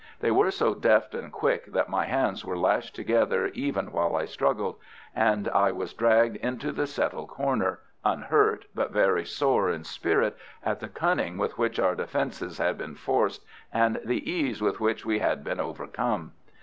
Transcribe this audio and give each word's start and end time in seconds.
They 0.19 0.31
were 0.31 0.49
so 0.49 0.73
deft 0.73 1.13
and 1.13 1.31
quick 1.31 1.73
that 1.73 1.87
my 1.87 2.05
hands 2.05 2.43
were 2.43 2.57
lashed 2.57 2.95
together 2.95 3.51
even 3.53 3.91
while 3.91 4.15
I 4.15 4.25
struggled, 4.25 4.77
and 5.15 5.47
I 5.49 5.71
was 5.71 5.93
dragged 5.93 6.37
into 6.37 6.71
the 6.71 6.87
settle 6.87 7.27
corner, 7.27 7.81
unhurt 8.03 8.65
but 8.73 8.89
very 8.91 9.25
sore 9.25 9.69
in 9.69 9.83
spirit 9.83 10.35
at 10.65 10.79
the 10.79 10.89
cunning 10.89 11.37
with 11.37 11.55
which 11.59 11.77
our 11.77 11.93
defences 11.93 12.57
had 12.57 12.79
been 12.79 12.95
forced 12.95 13.45
and 13.71 14.01
the 14.03 14.27
ease 14.27 14.59
with 14.59 14.79
which 14.79 15.05
we 15.05 15.19
had 15.19 15.43
been 15.43 15.59
overcome. 15.59 16.31